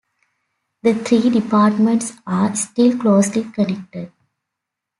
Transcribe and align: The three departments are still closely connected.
The 0.81 0.95
three 0.95 1.29
departments 1.29 2.13
are 2.25 2.55
still 2.55 2.97
closely 2.97 3.43
connected. 3.43 4.11